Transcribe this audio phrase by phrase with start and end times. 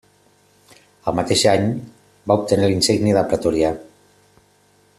[1.11, 1.67] El mateix any
[2.31, 3.71] va obtenir la insígnia de pretorià.